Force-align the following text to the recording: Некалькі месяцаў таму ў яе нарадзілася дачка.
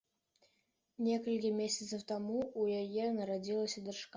Некалькі 1.09 1.51
месяцаў 1.59 2.01
таму 2.13 2.39
ў 2.61 2.83
яе 2.83 3.05
нарадзілася 3.21 3.79
дачка. 3.89 4.09